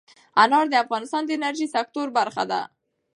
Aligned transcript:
انار 0.43 0.65
د 0.69 0.73
افغانستان 0.83 1.23
د 1.25 1.29
انرژۍ 1.37 1.67
سکتور 1.75 2.07
برخه 2.17 2.43
ده. 2.51 2.61